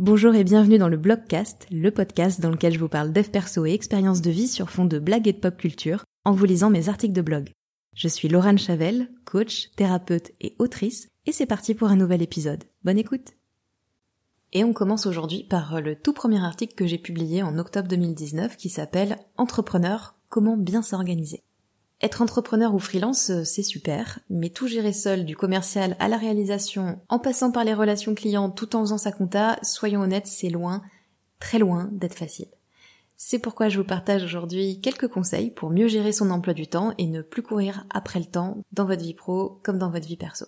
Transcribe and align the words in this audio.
Bonjour 0.00 0.34
et 0.34 0.42
bienvenue 0.42 0.78
dans 0.78 0.88
le 0.88 0.96
Blogcast, 0.96 1.68
le 1.70 1.92
podcast 1.92 2.40
dans 2.40 2.50
lequel 2.50 2.72
je 2.72 2.80
vous 2.80 2.88
parle 2.88 3.12
dev 3.12 3.28
perso 3.28 3.64
et 3.64 3.74
expériences 3.74 4.22
de 4.22 4.30
vie 4.32 4.48
sur 4.48 4.68
fond 4.68 4.86
de 4.86 4.98
blagues 4.98 5.28
et 5.28 5.32
de 5.32 5.38
pop 5.38 5.56
culture 5.56 6.02
en 6.24 6.32
vous 6.32 6.46
lisant 6.46 6.68
mes 6.68 6.88
articles 6.88 7.14
de 7.14 7.22
blog. 7.22 7.50
Je 7.94 8.08
suis 8.08 8.26
Laurent 8.26 8.56
Chavel, 8.56 9.08
coach, 9.24 9.70
thérapeute 9.76 10.32
et 10.40 10.56
autrice, 10.58 11.06
et 11.26 11.32
c'est 11.32 11.46
parti 11.46 11.74
pour 11.74 11.90
un 11.90 11.96
nouvel 11.96 12.22
épisode. 12.22 12.64
Bonne 12.82 12.98
écoute 12.98 13.34
Et 14.52 14.64
on 14.64 14.72
commence 14.72 15.06
aujourd'hui 15.06 15.44
par 15.44 15.80
le 15.80 15.94
tout 15.94 16.12
premier 16.12 16.42
article 16.42 16.74
que 16.74 16.88
j'ai 16.88 16.98
publié 16.98 17.44
en 17.44 17.56
octobre 17.56 17.86
2019 17.86 18.56
qui 18.56 18.70
s'appelle 18.70 19.18
Entrepreneur, 19.36 20.16
comment 20.28 20.56
bien 20.56 20.82
s'organiser. 20.82 21.44
Être 22.04 22.20
entrepreneur 22.20 22.74
ou 22.74 22.78
freelance, 22.78 23.30
euh, 23.30 23.44
c'est 23.44 23.62
super, 23.62 24.18
mais 24.28 24.50
tout 24.50 24.66
gérer 24.66 24.92
seul, 24.92 25.24
du 25.24 25.36
commercial 25.36 25.96
à 26.00 26.06
la 26.06 26.18
réalisation, 26.18 27.00
en 27.08 27.18
passant 27.18 27.50
par 27.50 27.64
les 27.64 27.72
relations 27.72 28.14
clients 28.14 28.50
tout 28.50 28.76
en 28.76 28.80
faisant 28.80 28.98
sa 28.98 29.10
compta, 29.10 29.58
soyons 29.62 30.02
honnêtes, 30.02 30.26
c'est 30.26 30.50
loin, 30.50 30.82
très 31.40 31.58
loin 31.58 31.88
d'être 31.92 32.18
facile. 32.18 32.48
C'est 33.16 33.38
pourquoi 33.38 33.70
je 33.70 33.78
vous 33.78 33.86
partage 33.86 34.22
aujourd'hui 34.22 34.82
quelques 34.82 35.08
conseils 35.08 35.50
pour 35.50 35.70
mieux 35.70 35.88
gérer 35.88 36.12
son 36.12 36.30
emploi 36.30 36.52
du 36.52 36.66
temps 36.66 36.92
et 36.98 37.06
ne 37.06 37.22
plus 37.22 37.42
courir 37.42 37.86
après 37.88 38.18
le 38.18 38.26
temps 38.26 38.58
dans 38.72 38.84
votre 38.84 39.02
vie 39.02 39.14
pro 39.14 39.58
comme 39.62 39.78
dans 39.78 39.90
votre 39.90 40.06
vie 40.06 40.18
perso. 40.18 40.44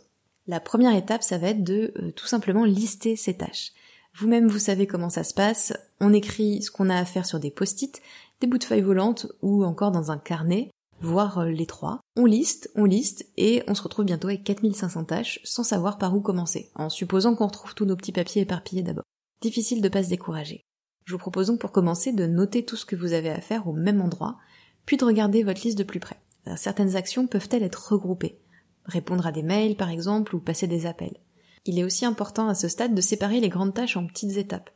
La 0.47 0.61
première 0.61 0.95
étape, 0.95 1.23
ça 1.23 1.39
va 1.39 1.49
être 1.49 1.65
de 1.65 1.95
euh, 1.97 2.11
tout 2.11 2.27
simplement 2.27 2.67
lister 2.67 3.17
ses 3.17 3.39
tâches. 3.39 3.73
Vous-même, 4.15 4.47
vous 4.47 4.59
savez 4.59 4.87
comment 4.87 5.09
ça 5.09 5.25
se 5.25 5.33
passe. 5.33 5.73
On 6.01 6.13
écrit 6.13 6.61
ce 6.61 6.71
qu'on 6.71 6.91
a 6.91 6.99
à 6.99 7.07
faire 7.07 7.25
sur 7.25 7.41
des 7.41 7.51
post-it, 7.51 8.03
des 8.43 8.47
bouts 8.47 8.59
de 8.59 8.65
feuilles 8.65 8.83
volantes 8.83 9.27
ou 9.41 9.65
encore 9.65 9.91
dans 9.91 10.11
un 10.11 10.19
carnet 10.19 10.69
voire 11.01 11.39
euh, 11.39 11.51
les 11.51 11.67
trois. 11.67 12.01
On 12.17 12.25
liste, 12.25 12.71
on 12.75 12.85
liste, 12.85 13.27
et 13.37 13.63
on 13.67 13.75
se 13.75 13.83
retrouve 13.83 14.05
bientôt 14.05 14.29
avec 14.29 14.45
4500 14.45 15.05
tâches 15.05 15.41
sans 15.45 15.65
savoir 15.65 15.99
par 15.99 16.15
où 16.15 16.21
commencer, 16.21 16.71
en 16.75 16.89
supposant 16.89 17.35
qu'on 17.35 17.47
retrouve 17.47 17.75
tous 17.75 17.85
nos 17.85 17.97
petits 17.97 18.13
papiers 18.13 18.43
éparpillés 18.43 18.83
d'abord. 18.83 19.05
Difficile 19.41 19.83
de 19.83 19.89
pas 19.89 20.03
se 20.03 20.09
décourager. 20.09 20.63
Je 21.05 21.13
vous 21.13 21.19
propose 21.19 21.49
donc 21.49 21.61
pour 21.61 21.73
commencer 21.73 22.13
de 22.13 22.27
noter 22.27 22.65
tout 22.65 22.77
ce 22.77 22.87
que 22.87 22.97
vous 22.97 23.13
avez 23.13 23.31
à 23.31 23.41
faire 23.41 23.69
au 23.69 23.73
même 23.73 24.01
endroit, 24.01 24.39
puis 24.87 24.97
de 24.97 25.05
regarder 25.05 25.43
votre 25.43 25.63
liste 25.63 25.79
de 25.79 25.85
plus 25.85 26.01
près. 26.01 26.21
Euh, 26.49 26.55
certaines 26.57 26.97
actions 26.97 27.27
peuvent-elles 27.27 27.63
être 27.63 27.93
regroupées? 27.93 28.41
Répondre 28.85 29.27
à 29.27 29.33
des 29.33 29.43
mails 29.43 29.77
par 29.77 29.91
exemple 29.91 30.35
ou 30.35 30.41
passer 30.41 30.67
des 30.67 30.87
appels. 30.87 31.19
Il 31.65 31.79
est 31.79 31.85
aussi 31.85 32.05
important 32.05 32.49
à 32.49 32.55
ce 32.55 32.69
stade 32.69 32.95
de 32.95 33.01
séparer 33.01 33.41
les 33.41 33.49
grandes 33.49 33.75
tâches 33.75 33.97
en 33.97 34.07
petites 34.07 34.37
étapes. 34.37 34.71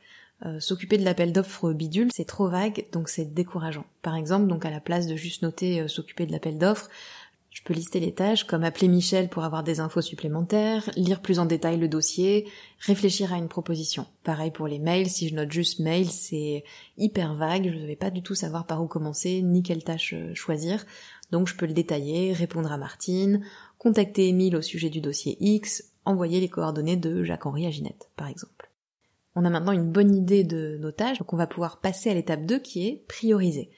Euh, 0.45 0.59
s'occuper 0.59 0.97
de 0.97 1.05
l'appel 1.05 1.33
d'offres 1.33 1.71
bidule, 1.71 2.09
c'est 2.11 2.25
trop 2.25 2.49
vague, 2.49 2.87
donc 2.91 3.09
c'est 3.09 3.33
décourageant. 3.33 3.85
Par 4.01 4.15
exemple, 4.15 4.47
donc 4.47 4.65
à 4.65 4.71
la 4.71 4.79
place 4.79 5.05
de 5.05 5.15
juste 5.15 5.43
noter 5.43 5.81
euh, 5.81 5.87
s'occuper 5.87 6.25
de 6.25 6.31
l'appel 6.31 6.57
d'offres, 6.57 6.89
je 7.51 7.61
peux 7.63 7.73
lister 7.73 7.99
les 7.99 8.13
tâches 8.13 8.45
comme 8.45 8.63
appeler 8.63 8.87
Michel 8.87 9.29
pour 9.29 9.43
avoir 9.43 9.63
des 9.63 9.81
infos 9.81 10.01
supplémentaires, 10.01 10.89
lire 10.95 11.21
plus 11.21 11.37
en 11.37 11.45
détail 11.45 11.77
le 11.77 11.89
dossier, 11.89 12.47
réfléchir 12.79 13.33
à 13.33 13.37
une 13.37 13.49
proposition. 13.49 14.07
Pareil 14.23 14.51
pour 14.51 14.67
les 14.67 14.79
mails, 14.79 15.09
si 15.09 15.27
je 15.27 15.35
note 15.35 15.51
juste 15.51 15.79
mail, 15.79 16.09
c'est 16.09 16.63
hyper 16.97 17.35
vague, 17.35 17.69
je 17.71 17.77
ne 17.77 17.85
vais 17.85 17.97
pas 17.97 18.09
du 18.09 18.23
tout 18.23 18.35
savoir 18.35 18.65
par 18.65 18.81
où 18.81 18.87
commencer, 18.87 19.41
ni 19.41 19.63
quelle 19.63 19.83
tâche 19.83 20.13
euh, 20.13 20.33
choisir. 20.33 20.85
Donc 21.31 21.47
je 21.47 21.55
peux 21.55 21.67
le 21.67 21.73
détailler, 21.73 22.33
répondre 22.33 22.71
à 22.71 22.77
Martine, 22.77 23.45
contacter 23.77 24.29
Emile 24.29 24.55
au 24.55 24.61
sujet 24.61 24.89
du 24.89 25.01
dossier 25.01 25.37
X, 25.39 25.83
envoyer 26.05 26.39
les 26.39 26.49
coordonnées 26.49 26.97
de 26.97 27.23
Jacques-Henri 27.23 27.67
à 27.67 27.71
Ginette, 27.71 28.09
par 28.15 28.27
exemple. 28.27 28.70
On 29.35 29.45
a 29.45 29.49
maintenant 29.49 29.71
une 29.71 29.91
bonne 29.91 30.15
idée 30.15 30.43
de 30.43 30.77
nos 30.79 30.91
tâches, 30.91 31.19
donc 31.19 31.31
on 31.33 31.37
va 31.37 31.47
pouvoir 31.47 31.79
passer 31.79 32.09
à 32.09 32.13
l'étape 32.13 32.45
2 32.45 32.59
qui 32.59 32.87
est 32.87 33.03
prioriser. 33.07 33.71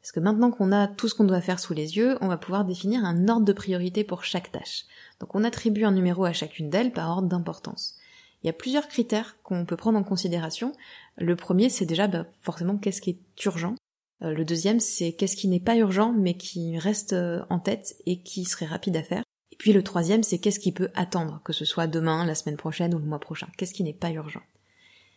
Parce 0.00 0.12
que 0.12 0.20
maintenant 0.20 0.50
qu'on 0.50 0.70
a 0.70 0.86
tout 0.86 1.08
ce 1.08 1.14
qu'on 1.14 1.24
doit 1.24 1.40
faire 1.40 1.58
sous 1.58 1.72
les 1.72 1.96
yeux, 1.96 2.18
on 2.20 2.28
va 2.28 2.36
pouvoir 2.36 2.64
définir 2.64 3.04
un 3.04 3.28
ordre 3.28 3.46
de 3.46 3.52
priorité 3.52 4.04
pour 4.04 4.22
chaque 4.22 4.52
tâche. 4.52 4.84
Donc 5.18 5.34
on 5.34 5.44
attribue 5.44 5.84
un 5.84 5.92
numéro 5.92 6.24
à 6.24 6.32
chacune 6.32 6.68
d'elles 6.68 6.92
par 6.92 7.08
ordre 7.08 7.28
d'importance. 7.28 7.96
Il 8.42 8.46
y 8.46 8.50
a 8.50 8.52
plusieurs 8.52 8.88
critères 8.88 9.38
qu'on 9.42 9.64
peut 9.64 9.78
prendre 9.78 9.98
en 9.98 10.04
considération. 10.04 10.74
Le 11.16 11.34
premier, 11.34 11.70
c'est 11.70 11.86
déjà 11.86 12.06
bah, 12.06 12.26
forcément 12.42 12.76
qu'est-ce 12.76 13.00
qui 13.00 13.10
est 13.10 13.44
urgent? 13.46 13.74
Euh, 14.22 14.34
le 14.34 14.44
deuxième, 14.44 14.78
c'est 14.78 15.12
qu'est-ce 15.12 15.36
qui 15.36 15.48
n'est 15.48 15.58
pas 15.58 15.76
urgent 15.76 16.12
mais 16.12 16.34
qui 16.34 16.78
reste 16.78 17.14
euh, 17.14 17.42
en 17.48 17.58
tête 17.58 17.96
et 18.04 18.20
qui 18.20 18.44
serait 18.44 18.66
rapide 18.66 18.98
à 18.98 19.02
faire. 19.02 19.22
Et 19.52 19.56
puis 19.56 19.72
le 19.72 19.82
troisième, 19.82 20.22
c'est 20.22 20.38
qu'est-ce 20.38 20.60
qui 20.60 20.72
peut 20.72 20.90
attendre, 20.94 21.40
que 21.44 21.54
ce 21.54 21.64
soit 21.64 21.86
demain, 21.86 22.26
la 22.26 22.34
semaine 22.34 22.58
prochaine 22.58 22.94
ou 22.94 22.98
le 22.98 23.06
mois 23.06 23.20
prochain? 23.20 23.48
Qu'est-ce 23.56 23.72
qui 23.72 23.84
n'est 23.84 23.94
pas 23.94 24.10
urgent? 24.10 24.42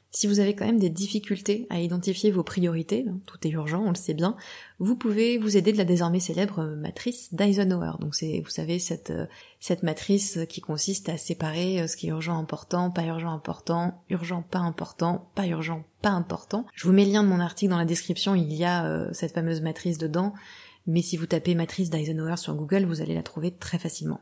Si 0.09 0.25
vous 0.25 0.39
avez 0.39 0.55
quand 0.55 0.65
même 0.65 0.79
des 0.79 0.89
difficultés 0.89 1.67
à 1.69 1.81
identifier 1.81 2.31
vos 2.31 2.43
priorités, 2.43 3.05
hein, 3.07 3.19
tout 3.25 3.45
est 3.45 3.51
urgent, 3.51 3.83
on 3.85 3.89
le 3.89 3.95
sait 3.95 4.13
bien, 4.13 4.37
vous 4.79 4.95
pouvez 4.95 5.37
vous 5.37 5.57
aider 5.57 5.73
de 5.73 5.77
la 5.77 5.83
désormais 5.83 6.21
célèbre 6.21 6.63
matrice 6.63 7.33
d'Eisenhower. 7.33 7.93
Donc 7.99 8.15
c'est, 8.15 8.39
vous 8.39 8.49
savez, 8.49 8.79
cette, 8.79 9.11
euh, 9.11 9.25
cette 9.59 9.83
matrice 9.83 10.39
qui 10.47 10.61
consiste 10.61 11.09
à 11.09 11.17
séparer 11.17 11.81
euh, 11.81 11.87
ce 11.87 11.97
qui 11.97 12.07
est 12.07 12.11
urgent 12.11 12.37
important, 12.37 12.89
pas 12.89 13.03
urgent 13.03 13.31
important, 13.31 14.01
urgent 14.09 14.43
pas 14.43 14.59
important, 14.59 15.29
pas 15.35 15.45
urgent 15.45 15.83
pas 16.01 16.11
important. 16.11 16.65
Je 16.73 16.87
vous 16.87 16.93
mets 16.93 17.05
le 17.05 17.11
lien 17.11 17.23
de 17.23 17.29
mon 17.29 17.41
article 17.41 17.71
dans 17.71 17.77
la 17.77 17.85
description, 17.85 18.33
il 18.33 18.53
y 18.53 18.63
a 18.63 18.85
euh, 18.85 19.09
cette 19.11 19.33
fameuse 19.33 19.61
matrice 19.61 19.97
dedans, 19.97 20.33
mais 20.87 21.01
si 21.01 21.17
vous 21.17 21.27
tapez 21.27 21.53
matrice 21.53 21.89
d'Eisenhower 21.89 22.37
sur 22.37 22.55
Google, 22.55 22.85
vous 22.85 23.01
allez 23.01 23.13
la 23.13 23.23
trouver 23.23 23.51
très 23.51 23.77
facilement. 23.77 24.21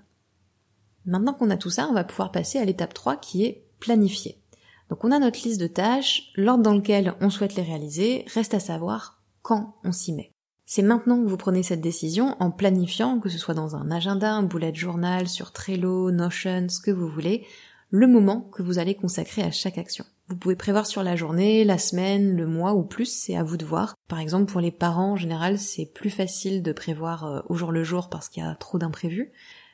Maintenant 1.06 1.35
qu'on 1.35 1.52
a 1.52 1.57
tout 1.57 1.69
ça, 1.69 1.88
on 1.88 1.94
va 1.94 2.03
pouvoir 2.03 2.31
passer 2.31 2.57
à 2.57 2.66
l'étape 2.66 2.94
3 2.94 3.17
qui 3.17 3.46
est 3.46 3.63
planifier. 3.79 4.41
Donc 4.90 5.03
on 5.03 5.12
a 5.12 5.19
notre 5.19 5.41
liste 5.44 5.59
de 5.59 5.68
tâches, 5.68 6.31
l'ordre 6.35 6.63
dans 6.63 6.73
lequel 6.73 7.13
on 7.22 7.29
souhaite 7.29 7.56
les 7.56 7.63
réaliser, 7.63 8.25
reste 8.34 8.53
à 8.53 8.59
savoir 8.59 9.22
quand 9.41 9.75
on 9.84 9.91
s'y 9.91 10.13
met. 10.13 10.31
C'est 10.66 10.81
maintenant 10.81 11.22
que 11.22 11.28
vous 11.28 11.38
prenez 11.38 11.62
cette 11.62 11.81
décision 11.81 12.35
en 12.40 12.50
planifiant, 12.50 13.19
que 13.19 13.29
ce 13.29 13.38
soit 13.38 13.53
dans 13.53 13.75
un 13.75 13.91
agenda, 13.91 14.34
un 14.34 14.44
bullet 14.44 14.73
journal, 14.73 15.28
sur 15.28 15.51
Trello, 15.51 16.12
Notion, 16.12 16.68
ce 16.69 16.79
que 16.79 16.91
vous 16.91 17.07
voulez, 17.07 17.46
le 17.91 18.07
moment 18.07 18.41
que 18.41 18.63
vous 18.63 18.79
allez 18.79 18.96
consacrer 18.96 19.44
à 19.44 19.51
chaque 19.51 19.78
action. 19.78 20.06
Vous 20.28 20.35
pouvez 20.35 20.56
prévoir 20.56 20.88
sur 20.88 21.03
la 21.03 21.16
journée, 21.16 21.63
la 21.63 21.78
semaine, 21.78 22.35
le 22.35 22.47
mois 22.47 22.73
ou 22.73 22.84
plus, 22.84 23.06
c'est 23.06 23.35
à 23.35 23.44
vous 23.44 23.57
de 23.57 23.66
voir. 23.66 23.96
Par 24.07 24.19
exemple, 24.19 24.52
pour 24.52 24.59
les 24.59 24.72
parents, 24.72 25.12
en 25.12 25.17
général, 25.17 25.59
c'est 25.59 25.85
plus 25.85 26.09
facile 26.09 26.63
de 26.63 26.72
prévoir 26.72 27.25
euh, 27.25 27.41
au 27.47 27.56
jour 27.56 27.72
le 27.72 27.84
jour 27.84 28.09
parce 28.09 28.28
qu'il 28.28 28.41
y 28.41 28.46
a 28.46 28.56
trop 28.56 28.79
d'imprévus. 28.79 29.31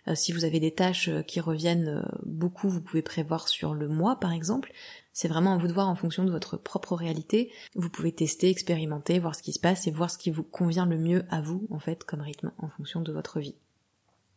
Euh, 0.10 0.16
si 0.16 0.34
vous 0.34 0.44
avez 0.44 0.60
des 0.60 0.74
tâches 0.74 1.08
euh, 1.08 1.22
qui 1.22 1.40
reviennent 1.40 2.06
beaucoup, 2.26 2.68
vous 2.68 2.82
pouvez 2.82 3.02
prévoir 3.02 3.48
sur 3.48 3.74
le 3.74 3.88
mois, 3.88 4.20
par 4.20 4.34
exemple. 4.34 4.74
C'est 5.14 5.28
vraiment 5.28 5.54
à 5.54 5.58
vous 5.58 5.68
de 5.68 5.74
voir 5.74 5.90
en 5.90 5.96
fonction 5.96 6.24
de 6.24 6.32
votre 6.32 6.58
propre 6.58 6.96
réalité. 6.96 7.52
Vous 7.76 7.90
pouvez 7.90 8.12
tester, 8.12 8.50
expérimenter, 8.50 9.20
voir 9.20 9.36
ce 9.36 9.44
qui 9.44 9.54
se 9.54 9.60
passe 9.60 9.88
et 9.88 9.92
voir 9.92 10.10
ce 10.10 10.18
qui 10.18 10.32
vous 10.32 10.44
convient 10.44 10.86
le 10.86 10.98
mieux 10.98 11.24
à 11.30 11.42
vous, 11.42 11.68
en 11.70 11.80
fait, 11.80 12.04
comme 12.04 12.22
rythme, 12.22 12.52
en 12.58 12.70
fonction 12.70 13.02
de 13.02 13.12
votre 13.12 13.40
vie. 13.40 13.56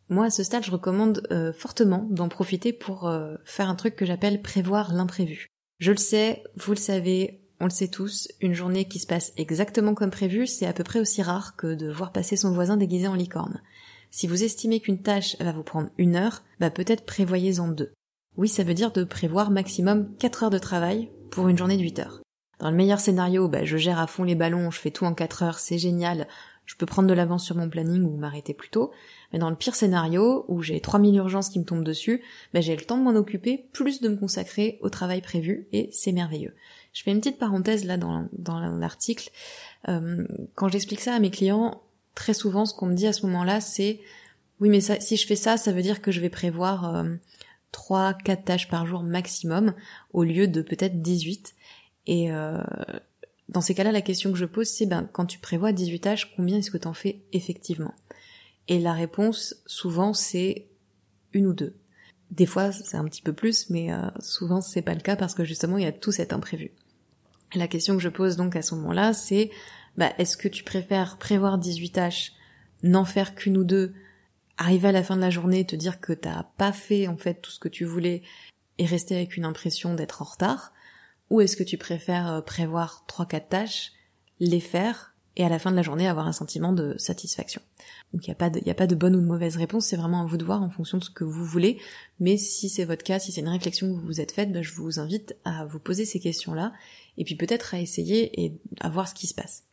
Moi, 0.09 0.27
à 0.27 0.31
ce 0.31 0.43
stade, 0.43 0.65
je 0.65 0.71
recommande 0.71 1.27
euh, 1.31 1.53
fortement 1.53 2.07
d'en 2.11 2.29
profiter 2.29 2.73
pour 2.73 3.09
euh, 3.09 3.37
faire 3.45 3.69
un 3.69 3.75
truc 3.75 3.97
que 3.97 4.05
j'appelle 4.05 4.43
prévoir 4.43 4.93
l'imprévu. 4.93 5.49
Je 5.79 5.93
le 5.93 5.97
sais, 5.97 6.45
vous 6.57 6.73
le 6.73 6.79
savez, 6.79 7.41
on 7.61 7.65
le 7.65 7.71
sait 7.71 7.89
tous, 7.89 8.29
une 8.41 8.53
journée 8.53 8.87
qui 8.87 8.99
se 8.99 9.07
passe 9.07 9.33
exactement 9.37 9.95
comme 9.95 10.11
prévu, 10.11 10.47
c'est 10.47 10.67
à 10.67 10.73
peu 10.73 10.85
près 10.85 11.01
aussi 11.01 11.23
rare 11.23 11.57
que 11.57 11.75
de 11.75 11.91
voir 11.91 12.13
passer 12.13 12.37
son 12.37 12.53
voisin 12.53 12.77
déguisé 12.77 13.07
en 13.09 13.15
licorne. 13.15 13.63
Si 14.11 14.27
vous 14.27 14.45
estimez 14.45 14.81
qu'une 14.81 15.03
tâche 15.03 15.37
va 15.41 15.53
vous 15.53 15.63
prendre 15.63 15.91
une 15.99 16.17
heure, 16.17 16.43
bah 16.61 16.71
peut-être 16.71 17.05
prévoyez-en 17.05 17.69
deux. 17.69 17.93
Oui, 18.37 18.49
ça 18.49 18.65
veut 18.65 18.75
dire 18.75 18.91
de 18.91 19.05
prévoir 19.05 19.51
maximum 19.51 20.13
4 20.17 20.45
heures 20.45 20.51
de 20.51 20.59
travail 20.59 21.09
pour 21.31 21.49
une 21.49 21.57
journée 21.57 21.77
de 21.77 21.83
8 21.83 22.01
heures. 22.01 22.21
Dans 22.59 22.71
le 22.71 22.77
meilleur 22.77 22.99
scénario, 22.99 23.49
bah, 23.49 23.65
je 23.65 23.77
gère 23.77 24.01
à 24.01 24.09
fond 24.09 24.25
les 24.25 24.35
ballons, 24.35 24.71
je 24.71 24.81
fais 24.81 24.91
tout 24.91 25.05
en 25.05 25.15
4 25.15 25.43
heures, 25.45 25.59
c'est 25.61 25.79
génial, 25.79 26.27
je 26.67 26.75
peux 26.75 26.87
prendre 26.87 27.09
de 27.09 27.15
l'avance 27.15 27.45
sur 27.45 27.57
mon 27.57 27.69
planning 27.69 28.03
ou 28.03 28.17
m'arrêter 28.17 28.53
plus 28.53 28.71
tôt. 28.71 28.91
Mais 29.33 29.39
dans 29.39 29.51
le 29.51 29.57
pire 29.57 29.77
scénario, 29.77 30.45
où 30.49 30.63
j'ai 30.63 30.81
3000 30.81 31.15
urgences 31.15 31.49
qui 31.49 31.61
me 31.61 31.65
tombent 31.65 31.85
dessus, 31.85 32.23
bah, 32.53 32.61
j'ai 32.61 32.75
le 32.75 32.83
temps 32.83 32.99
de 32.99 33.03
m'en 33.03 33.15
occuper, 33.15 33.69
plus 33.73 34.01
de 34.01 34.09
me 34.09 34.17
consacrer 34.17 34.79
au 34.81 34.89
travail 34.89 35.21
prévu, 35.21 35.69
et 35.73 35.89
c'est 35.93 36.13
merveilleux. 36.13 36.55
Je 36.93 37.03
fais 37.05 37.13
une 37.13 37.21
petite 37.21 37.39
parenthèse 37.39 37.85
là 37.85 37.97
dans, 37.97 38.29
l'article. 38.79 39.31
Euh, 39.89 40.27
quand 40.55 40.69
j'explique 40.69 41.01
ça 41.01 41.15
à 41.15 41.21
mes 41.21 41.31
clients, 41.31 41.83
très 42.17 42.35
souvent 42.35 42.67
ce 42.67 42.75
qu'on 42.75 42.87
me 42.87 42.95
dit 42.95 43.07
à 43.07 43.13
ce 43.13 43.27
moment-là, 43.27 43.61
c'est 43.61 44.01
oui 44.61 44.69
mais 44.69 44.81
si 44.81 45.17
je 45.17 45.27
fais 45.27 45.35
ça, 45.35 45.57
ça 45.57 45.73
veut 45.73 45.83
dire 45.83 46.03
que 46.03 46.11
je 46.11 46.21
vais 46.21 46.31
prévoir... 46.31 46.97
Euh, 46.97 47.15
3, 47.75 48.15
4 48.15 48.45
tâches 48.45 48.69
par 48.69 48.87
jour 48.87 49.03
maximum, 49.03 49.75
au 50.13 50.23
lieu 50.23 50.47
de 50.47 50.63
peut-être 50.63 51.03
18. 51.03 51.57
Et 52.07 52.31
euh, 52.31 52.63
dans 53.49 53.61
ces 53.61 53.75
cas-là, 53.75 53.91
la 53.91 54.01
question 54.01 54.31
que 54.31 54.39
je 54.39 54.45
pose, 54.45 54.69
c'est 54.69 54.87
ben, 54.87 55.09
quand 55.13 55.27
tu 55.27 55.41
prévois 55.41 55.73
18 55.73 55.99
tâches, 55.99 56.33
combien 56.37 56.59
est-ce 56.59 56.71
que 56.71 56.79
tu 56.79 56.87
en 56.87 56.95
fais 56.95 57.23
effectivement? 57.33 57.93
Et 58.69 58.79
la 58.79 58.93
réponse, 58.93 59.57
souvent, 59.67 60.15
c'est 60.15 60.69
une 61.33 61.49
ou 61.49 61.53
deux. 61.53 61.75
Des 62.31 62.47
fois, 62.47 62.71
c'est 62.71 62.97
un 62.97 63.05
petit 63.07 63.23
peu 63.23 63.33
plus, 63.33 63.69
mais 63.71 63.93
euh, 63.93 64.09
souvent, 64.21 64.61
c'est 64.61 64.83
pas 64.83 64.95
le 64.95 65.01
cas 65.01 65.17
parce 65.17 65.35
que 65.35 65.45
justement, 65.45 65.77
il 65.77 65.83
y 65.83 65.89
a 65.89 65.93
tout 65.93 66.13
cet 66.13 66.33
imprévu. 66.33 66.71
La 67.57 67.67
question 67.67 67.97
que 67.97 68.03
je 68.03 68.09
pose 68.09 68.37
donc 68.37 68.55
à 68.55 68.63
ce 68.63 68.77
moment-là, 68.77 69.13
c'est 69.13 69.51
bah, 69.97 70.13
est-ce 70.19 70.37
que 70.37 70.49
tu 70.49 70.63
préfères 70.63 71.19
prévoir 71.19 71.59
18 71.59 71.91
tâches, 71.91 72.33
n'en 72.85 73.05
faire 73.05 73.35
qu'une 73.35 73.59
ou 73.59 73.65
deux, 73.65 73.95
arriver 74.59 74.89
à 74.89 74.93
la 74.93 75.03
fin 75.03 75.17
de 75.17 75.21
la 75.21 75.31
journée, 75.31 75.65
te 75.65 75.77
dire 75.77 76.01
que 76.01 76.13
t'as 76.13 76.45
pas 76.57 76.73
fait 76.73 77.09
en 77.09 77.17
fait 77.17 77.41
tout 77.41 77.51
ce 77.51 77.59
que 77.59 77.69
tu 77.69 77.85
voulais 77.85 78.23
et 78.79 78.87
rester 78.87 79.17
avec 79.17 79.37
une 79.37 79.45
impression 79.45 79.95
d'être 79.95 80.23
en 80.23 80.27
retard, 80.27 80.73
ou 81.31 81.41
est-ce 81.41 81.57
que 81.57 81.63
tu 81.63 81.79
préfères 81.79 82.31
euh, 82.31 82.41
prévoir 82.41 83.05
trois 83.07 83.27
quatre 83.27 83.49
tâches, 83.49 83.93
les 84.41 84.61
faire 84.61 85.15
et 85.37 85.45
à 85.45 85.49
la 85.49 85.59
fin 85.59 85.71
de 85.71 85.77
la 85.77 85.83
journée 85.83 86.07
avoir 86.07 86.27
un 86.27 86.33
sentiment 86.33 86.73
de 86.73 86.95
satisfaction? 86.99 87.63
Donc 88.13 88.27
il 88.27 88.31
n'y 88.31 88.33
a, 88.33 88.37
pas 88.37 88.51
de, 88.51 88.69
a 88.69 88.75
pas 88.75 88.87
de 88.87 88.95
bonne 88.95 89.17
ou 89.17 89.21
de 89.21 89.27
mauvaise 89.27 89.57
réponse, 89.57 89.87
c'est 89.87 89.97
vraiment 89.97 90.23
à 90.23 90.27
vous 90.27 90.37
de 90.37 90.45
voir 90.45 90.63
en 90.63 90.71
fonction 90.71 90.99
de 90.99 91.05
ce 91.05 91.11
que 91.11 91.25
vous 91.25 91.45
voulez, 91.45 91.81
mais 92.21 92.37
si 92.37 92.69
c'est 92.69 92.85
votre 92.85 93.03
cas, 93.03 93.19
si 93.19 93.33
c'est 93.33 93.41
une 93.41 93.49
réflexion 93.49 93.89
que 93.89 93.99
vous 93.99 94.07
vous 94.07 94.21
êtes 94.21 94.33
faite, 94.33 94.53
ben, 94.53 94.63
je 94.63 94.73
vous 94.75 95.01
invite 95.01 95.37
à 95.45 95.65
vous 95.65 95.81
poser 95.81 96.05
ces 96.05 96.21
questions-là, 96.21 96.73
et 97.19 97.25
puis 97.25 97.35
peut-être 97.35 97.75
à 97.75 97.81
essayer 97.81 98.45
et 98.45 98.57
à 98.81 98.89
voir 98.89 99.09
ce 99.09 99.15
qui 99.15 99.27
se 99.27 99.35
passe. 99.35 99.65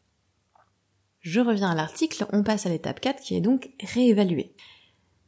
Je 1.22 1.40
reviens 1.40 1.70
à 1.70 1.76
l'article, 1.76 2.26
on 2.34 2.42
passe 2.42 2.66
à 2.66 2.70
l'étape 2.70 3.00
4 3.00 3.22
qui 3.22 3.36
est 3.36 3.42
donc 3.42 3.70
réévaluer. 3.80 4.56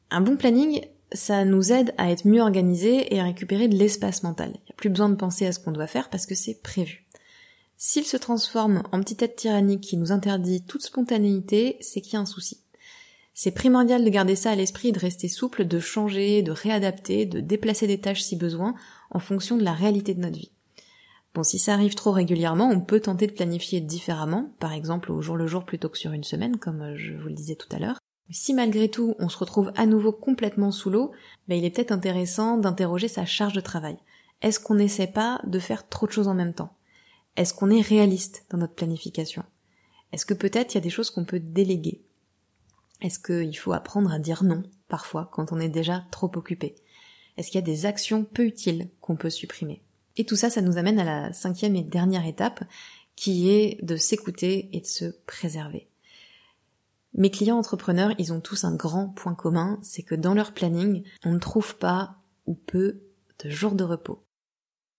Un 0.09 0.21
bon 0.21 0.37
planning, 0.37 0.81
ça 1.11 1.45
nous 1.45 1.71
aide 1.71 1.93
à 1.99 2.09
être 2.09 2.27
mieux 2.27 2.41
organisés 2.41 3.13
et 3.13 3.19
à 3.19 3.25
récupérer 3.25 3.67
de 3.67 3.77
l'espace 3.77 4.23
mental. 4.23 4.49
Il 4.49 4.65
n'y 4.65 4.71
a 4.71 4.75
plus 4.75 4.89
besoin 4.89 5.09
de 5.09 5.15
penser 5.15 5.45
à 5.45 5.51
ce 5.51 5.59
qu'on 5.59 5.71
doit 5.71 5.85
faire 5.85 6.09
parce 6.09 6.25
que 6.25 6.33
c'est 6.33 6.61
prévu. 6.61 7.05
S'il 7.77 8.05
se 8.05 8.17
transforme 8.17 8.81
en 8.91 9.01
petite 9.01 9.19
tête 9.19 9.35
tyrannique 9.35 9.81
qui 9.81 9.97
nous 9.97 10.11
interdit 10.11 10.65
toute 10.65 10.81
spontanéité, 10.81 11.77
c'est 11.79 12.01
qu'il 12.01 12.13
y 12.13 12.17
a 12.17 12.21
un 12.21 12.25
souci. 12.25 12.63
C'est 13.35 13.51
primordial 13.51 14.03
de 14.03 14.09
garder 14.09 14.35
ça 14.35 14.51
à 14.51 14.55
l'esprit, 14.55 14.91
de 14.91 14.99
rester 14.99 15.27
souple, 15.27 15.65
de 15.65 15.79
changer, 15.79 16.41
de 16.41 16.51
réadapter, 16.51 17.25
de 17.25 17.39
déplacer 17.39 17.85
des 17.85 17.99
tâches 17.99 18.21
si 18.21 18.35
besoin, 18.35 18.73
en 19.11 19.19
fonction 19.19 19.57
de 19.57 19.63
la 19.63 19.73
réalité 19.73 20.13
de 20.13 20.21
notre 20.21 20.37
vie. 20.37 20.51
Bon, 21.33 21.41
si 21.41 21.57
ça 21.57 21.73
arrive 21.73 21.95
trop 21.95 22.11
régulièrement, 22.11 22.69
on 22.69 22.79
peut 22.79 22.99
tenter 22.99 23.25
de 23.25 23.31
planifier 23.31 23.81
différemment, 23.81 24.53
par 24.59 24.71
exemple 24.71 25.11
au 25.11 25.21
jour 25.21 25.35
le 25.35 25.47
jour 25.47 25.65
plutôt 25.65 25.89
que 25.89 25.97
sur 25.97 26.11
une 26.11 26.23
semaine, 26.23 26.57
comme 26.57 26.95
je 26.95 27.13
vous 27.13 27.27
le 27.27 27.33
disais 27.33 27.55
tout 27.55 27.69
à 27.75 27.79
l'heure. 27.79 27.97
Si 28.29 28.53
malgré 28.53 28.89
tout 28.89 29.15
on 29.19 29.29
se 29.29 29.37
retrouve 29.37 29.71
à 29.75 29.85
nouveau 29.85 30.11
complètement 30.11 30.71
sous 30.71 30.91
l'eau, 30.91 31.11
ben 31.47 31.57
il 31.57 31.65
est 31.65 31.71
peut-être 31.71 31.91
intéressant 31.91 32.57
d'interroger 32.57 33.07
sa 33.07 33.25
charge 33.25 33.53
de 33.53 33.61
travail. 33.61 33.97
Est-ce 34.41 34.59
qu'on 34.59 34.75
n'essaie 34.75 35.07
pas 35.07 35.41
de 35.45 35.59
faire 35.59 35.87
trop 35.89 36.05
de 36.05 36.11
choses 36.11 36.27
en 36.27 36.33
même 36.35 36.53
temps? 36.53 36.75
Est-ce 37.35 37.53
qu'on 37.53 37.71
est 37.71 37.81
réaliste 37.81 38.45
dans 38.51 38.59
notre 38.59 38.75
planification? 38.75 39.43
Est-ce 40.11 40.27
que 40.27 40.35
peut-être 40.35 40.73
il 40.73 40.77
y 40.77 40.77
a 40.77 40.81
des 40.81 40.91
choses 40.91 41.09
qu'on 41.09 41.25
peut 41.25 41.39
déléguer? 41.39 42.03
Est-ce 43.01 43.19
qu'il 43.19 43.57
faut 43.57 43.73
apprendre 43.73 44.11
à 44.11 44.19
dire 44.19 44.43
non 44.43 44.63
parfois 44.87 45.29
quand 45.31 45.51
on 45.51 45.59
est 45.59 45.69
déjà 45.69 46.05
trop 46.11 46.31
occupé? 46.35 46.75
Est-ce 47.37 47.49
qu'il 47.49 47.59
y 47.59 47.63
a 47.63 47.65
des 47.65 47.87
actions 47.87 48.23
peu 48.23 48.45
utiles 48.45 48.89
qu'on 49.01 49.15
peut 49.15 49.31
supprimer? 49.31 49.81
Et 50.17 50.25
tout 50.25 50.35
ça, 50.35 50.49
ça 50.49 50.61
nous 50.61 50.77
amène 50.77 50.99
à 50.99 51.03
la 51.03 51.33
cinquième 51.33 51.75
et 51.75 51.83
dernière 51.83 52.25
étape 52.25 52.63
qui 53.15 53.49
est 53.49 53.83
de 53.83 53.95
s'écouter 53.95 54.69
et 54.73 54.81
de 54.81 54.85
se 54.85 55.05
préserver. 55.25 55.87
Mes 57.15 57.29
clients 57.29 57.57
entrepreneurs, 57.57 58.13
ils 58.17 58.33
ont 58.33 58.41
tous 58.41 58.63
un 58.63 58.75
grand 58.75 59.09
point 59.09 59.35
commun, 59.35 59.79
c'est 59.83 60.01
que 60.01 60.15
dans 60.15 60.33
leur 60.33 60.53
planning, 60.53 61.03
on 61.23 61.31
ne 61.31 61.39
trouve 61.39 61.77
pas 61.77 62.17
ou 62.47 62.55
peu 62.55 63.01
de 63.43 63.49
jours 63.49 63.75
de 63.75 63.83
repos. 63.83 64.23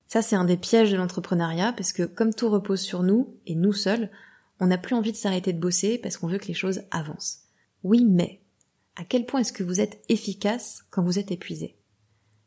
Ça, 0.07 0.23
c'est 0.23 0.37
un 0.37 0.45
des 0.45 0.57
pièges 0.57 0.93
de 0.93 0.97
l'entrepreneuriat, 0.97 1.73
parce 1.73 1.93
que 1.93 2.05
comme 2.05 2.33
tout 2.33 2.49
repose 2.49 2.81
sur 2.81 3.03
nous, 3.03 3.37
et 3.47 3.57
nous 3.57 3.73
seuls, 3.73 4.11
on 4.61 4.67
n'a 4.67 4.79
plus 4.79 4.95
envie 4.95 5.13
de 5.13 5.17
s'arrêter 5.17 5.53
de 5.53 5.59
bosser 5.59 5.99
parce 5.99 6.17
qu'on 6.17 6.29
veut 6.29 6.39
que 6.39 6.47
les 6.47 6.55
choses 6.55 6.83
avancent. 6.91 7.41
Oui, 7.83 8.05
mais 8.05 8.41
à 8.97 9.05
quel 9.05 9.27
point 9.27 9.41
est-ce 9.41 9.53
que 9.53 9.65
vous 9.65 9.81
êtes 9.81 10.03
efficace 10.09 10.85
quand 10.91 11.03
vous 11.03 11.19
êtes 11.19 11.33
épuisé? 11.33 11.77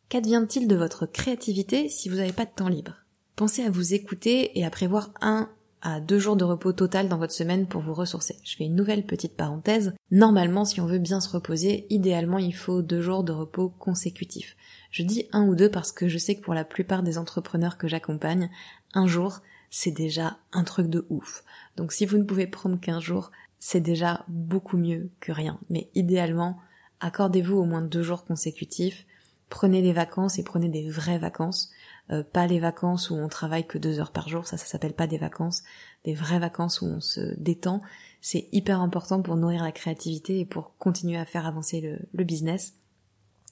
Qu'advient-il 0.10 0.70
de 0.70 0.76
votre 0.78 1.06
créativité 1.06 1.90
si 1.90 2.08
vous 2.08 2.16
n'avez 2.16 2.32
pas 2.32 2.46
de 2.46 2.52
temps 2.56 2.70
libre? 2.70 2.94
Pensez 3.36 3.64
à 3.64 3.70
vous 3.70 3.94
écouter 3.94 4.58
et 4.58 4.64
à 4.64 4.70
prévoir 4.70 5.12
un 5.20 5.50
à 5.82 6.00
deux 6.00 6.18
jours 6.18 6.38
de 6.38 6.46
repos 6.46 6.72
total 6.72 7.10
dans 7.10 7.18
votre 7.18 7.34
semaine 7.34 7.68
pour 7.68 7.82
vous 7.82 7.94
ressourcer. 7.94 8.38
Je 8.46 8.56
fais 8.56 8.64
une 8.64 8.76
nouvelle 8.76 9.06
petite 9.06 9.36
parenthèse. 9.36 9.94
Normalement, 10.10 10.64
si 10.64 10.80
on 10.80 10.86
veut 10.86 10.98
bien 10.98 11.20
se 11.20 11.30
reposer, 11.30 11.88
idéalement, 11.90 12.38
il 12.38 12.56
faut 12.56 12.82
deux 12.82 13.02
jours 13.02 13.26
de 13.26 13.34
repos 13.34 13.68
consécutifs. 13.68 14.56
Je 14.92 15.04
dis 15.04 15.28
un 15.34 15.46
ou 15.46 15.56
deux 15.56 15.70
parce 15.70 15.92
que 15.92 16.08
je 16.08 16.18
sais 16.18 16.36
que 16.36 16.42
pour 16.42 16.54
la 16.54 16.64
plupart 16.64 17.04
des 17.04 17.18
entrepreneurs 17.18 17.78
que 17.78 17.90
j'accompagne, 17.90 18.50
un 18.94 19.08
jour, 19.08 19.42
c'est 19.70 19.92
déjà 19.92 20.38
un 20.54 20.64
truc 20.64 20.88
de 20.88 21.06
ouf. 21.10 21.44
Donc 21.76 21.92
si 21.92 22.06
vous 22.06 22.18
ne 22.18 22.24
pouvez 22.24 22.48
prendre 22.48 22.80
qu'un 22.80 23.02
jour, 23.02 23.32
c'est 23.60 23.82
déjà 23.82 24.24
beaucoup 24.30 24.78
mieux 24.78 25.10
que 25.20 25.34
rien. 25.34 25.60
Mais 25.70 25.90
idéalement, 25.96 26.58
accordez-vous 27.02 27.58
au 27.58 27.66
moins 27.66 27.82
deux 27.82 28.04
jours 28.04 28.24
consécutifs, 28.24 29.06
prenez 29.50 29.82
des 29.82 29.94
vacances 29.94 30.40
et 30.40 30.44
prenez 30.44 30.70
des 30.70 30.90
vraies 30.90 31.20
vacances. 31.20 31.70
Euh, 32.10 32.24
pas 32.24 32.48
les 32.48 32.60
vacances 32.60 33.10
où 33.10 33.16
on 33.16 33.28
travaille 33.28 33.68
que 33.68 33.78
deux 33.78 34.00
heures 34.00 34.12
par 34.12 34.30
jour, 34.30 34.48
ça 34.48 34.58
ça 34.58 34.66
s'appelle 34.66 34.94
pas 34.94 35.08
des 35.08 35.18
vacances, 35.18 35.64
des 36.06 36.14
vraies 36.14 36.40
vacances 36.40 36.82
où 36.82 36.86
on 36.86 37.02
se 37.02 37.38
détend, 37.38 37.82
c'est 38.22 38.48
hyper 38.52 38.82
important 38.82 39.22
pour 39.22 39.36
nourrir 39.36 39.64
la 39.64 39.72
créativité 39.72 40.40
et 40.40 40.46
pour 40.46 40.76
continuer 40.78 41.18
à 41.18 41.26
faire 41.26 41.46
avancer 41.46 41.82
le, 42.14 42.24
business. 42.24 42.74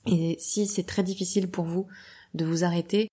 Et 0.05 0.37
si 0.39 0.67
c'est 0.67 0.83
très 0.83 1.03
difficile 1.03 1.49
pour 1.49 1.65
vous 1.65 1.87
de 2.33 2.45
vous 2.45 2.63
arrêter, 2.63 3.09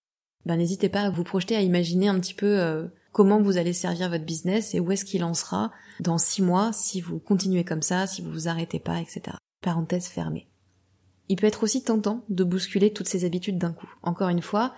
ben 0.47 0.57
n'hésitez 0.57 0.89
pas 0.89 1.03
à 1.03 1.11
vous 1.11 1.25
projeter 1.25 1.57
à 1.57 1.61
imaginer 1.61 2.09
un 2.09 2.19
petit 2.21 2.35
peu 2.35 2.61
euh, 2.61 2.87
comment 3.13 3.41
vous 3.41 3.57
allez 3.57 3.73
servir 3.73 4.11
votre 4.11 4.25
business 4.25 4.75
et 4.75 4.81
où 4.81 4.93
est-ce 4.93 5.05
qu'il 5.05 5.25
en 5.25 5.35
sera 5.35 5.73
dans 6.01 6.19
six 6.19 6.43
mois 6.43 6.73
si 6.73 7.01
vous 7.01 7.19
continuez 7.19 7.65
comme 7.65 7.83
ça, 7.83 8.07
si 8.07 8.23
vous 8.23 8.31
vous 8.31 8.49
arrêtez 8.49 8.79
pas, 8.79 9.01
etc. 9.01 9.37
Parenthèse 9.61 10.07
fermée. 10.07 10.52
Il 11.29 11.37
peut 11.37 11.47
être 11.47 11.63
aussi 11.63 11.83
tentant 11.83 12.25
de 12.29 12.45
bousculer 12.45 12.93
toutes 12.93 13.09
ces 13.09 13.25
habitudes 13.25 13.59
d'un 13.59 13.73
coup. 13.73 13.91
Encore 14.03 14.29
une 14.29 14.43
fois, 14.43 14.75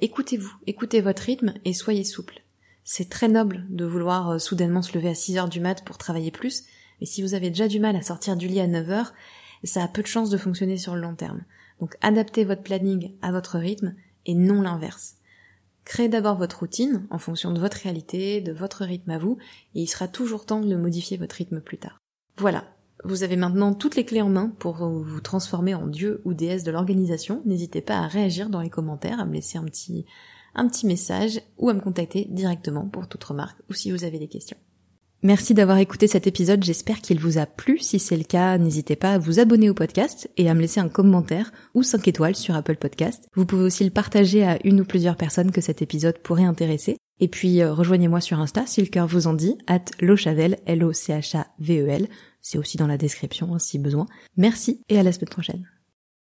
écoutez-vous, 0.00 0.52
écoutez 0.66 1.00
votre 1.00 1.22
rythme 1.22 1.54
et 1.64 1.72
soyez 1.72 2.04
souple. 2.04 2.42
C'est 2.84 3.08
très 3.08 3.28
noble 3.28 3.66
de 3.68 3.84
vouloir 3.84 4.30
euh, 4.30 4.38
soudainement 4.38 4.82
se 4.82 4.94
lever 4.94 5.10
à 5.10 5.14
6 5.14 5.38
heures 5.38 5.48
du 5.48 5.60
mat 5.60 5.84
pour 5.84 5.98
travailler 5.98 6.30
plus, 6.30 6.64
mais 7.00 7.06
si 7.06 7.22
vous 7.22 7.34
avez 7.34 7.50
déjà 7.50 7.68
du 7.68 7.78
mal 7.78 7.96
à 7.96 8.02
sortir 8.02 8.36
du 8.36 8.48
lit 8.48 8.60
à 8.60 8.66
9 8.66 8.90
heures, 8.90 9.14
ça 9.64 9.84
a 9.84 9.88
peu 9.88 10.02
de 10.02 10.06
chances 10.06 10.30
de 10.30 10.38
fonctionner 10.38 10.76
sur 10.76 10.94
le 10.94 11.00
long 11.00 11.14
terme. 11.14 11.44
Donc 11.80 11.96
adaptez 12.00 12.44
votre 12.44 12.62
planning 12.62 13.12
à 13.22 13.32
votre 13.32 13.58
rythme 13.58 13.94
et 14.26 14.34
non 14.34 14.62
l'inverse. 14.62 15.16
Créez 15.84 16.08
d'abord 16.08 16.36
votre 16.36 16.60
routine 16.60 17.06
en 17.10 17.18
fonction 17.18 17.52
de 17.52 17.60
votre 17.60 17.78
réalité, 17.78 18.40
de 18.40 18.52
votre 18.52 18.84
rythme 18.84 19.10
à 19.10 19.18
vous, 19.18 19.38
et 19.74 19.82
il 19.82 19.86
sera 19.86 20.08
toujours 20.08 20.44
temps 20.44 20.60
de 20.60 20.76
modifier 20.76 21.16
votre 21.16 21.36
rythme 21.36 21.60
plus 21.60 21.78
tard. 21.78 21.98
Voilà, 22.36 22.64
vous 23.04 23.22
avez 23.22 23.36
maintenant 23.36 23.74
toutes 23.74 23.96
les 23.96 24.04
clés 24.04 24.22
en 24.22 24.28
main 24.28 24.52
pour 24.58 24.86
vous 24.86 25.20
transformer 25.20 25.74
en 25.74 25.86
dieu 25.86 26.20
ou 26.24 26.34
déesse 26.34 26.64
de 26.64 26.70
l'organisation. 26.70 27.42
N'hésitez 27.44 27.80
pas 27.80 27.98
à 27.98 28.06
réagir 28.06 28.50
dans 28.50 28.60
les 28.60 28.70
commentaires, 28.70 29.20
à 29.20 29.24
me 29.24 29.34
laisser 29.34 29.58
un 29.58 29.64
petit, 29.64 30.06
un 30.54 30.68
petit 30.68 30.86
message 30.86 31.40
ou 31.58 31.68
à 31.68 31.74
me 31.74 31.80
contacter 31.80 32.26
directement 32.30 32.86
pour 32.88 33.08
toute 33.08 33.24
remarque 33.24 33.58
ou 33.68 33.74
si 33.74 33.90
vous 33.90 34.04
avez 34.04 34.18
des 34.18 34.28
questions. 34.28 34.58
Merci 35.22 35.52
d'avoir 35.52 35.76
écouté 35.76 36.06
cet 36.06 36.26
épisode, 36.26 36.64
j'espère 36.64 37.02
qu'il 37.02 37.20
vous 37.20 37.36
a 37.36 37.44
plu. 37.44 37.78
Si 37.78 37.98
c'est 37.98 38.16
le 38.16 38.24
cas, 38.24 38.56
n'hésitez 38.56 38.96
pas 38.96 39.12
à 39.12 39.18
vous 39.18 39.38
abonner 39.38 39.68
au 39.68 39.74
podcast 39.74 40.30
et 40.38 40.48
à 40.48 40.54
me 40.54 40.62
laisser 40.62 40.80
un 40.80 40.88
commentaire 40.88 41.52
ou 41.74 41.82
5 41.82 42.08
étoiles 42.08 42.36
sur 42.36 42.54
Apple 42.54 42.76
Podcast. 42.76 43.28
Vous 43.34 43.44
pouvez 43.44 43.64
aussi 43.64 43.84
le 43.84 43.90
partager 43.90 44.44
à 44.44 44.58
une 44.64 44.80
ou 44.80 44.84
plusieurs 44.84 45.16
personnes 45.16 45.50
que 45.50 45.60
cet 45.60 45.82
épisode 45.82 46.16
pourrait 46.20 46.44
intéresser. 46.44 46.96
Et 47.20 47.28
puis 47.28 47.60
euh, 47.60 47.74
rejoignez-moi 47.74 48.22
sur 48.22 48.40
Insta 48.40 48.64
si 48.66 48.80
le 48.80 48.86
cœur 48.86 49.06
vous 49.06 49.26
en 49.26 49.34
dit, 49.34 49.58
at 49.66 49.84
lochavel, 50.00 50.56
L-O-C-H-A-V-E-L. 50.64 52.08
C'est 52.40 52.58
aussi 52.58 52.76
dans 52.76 52.86
la 52.86 52.98
description 52.98 53.54
hein, 53.54 53.58
si 53.58 53.78
besoin. 53.78 54.06
Merci 54.36 54.80
et 54.88 54.98
à 54.98 55.02
la 55.02 55.12
semaine 55.12 55.28
prochaine. 55.28 55.68